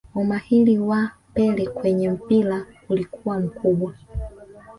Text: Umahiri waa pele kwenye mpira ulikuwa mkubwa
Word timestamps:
Umahiri 0.15 0.75
waa 0.89 1.11
pele 1.33 1.65
kwenye 1.67 2.09
mpira 2.11 2.65
ulikuwa 2.89 3.39
mkubwa 3.39 3.95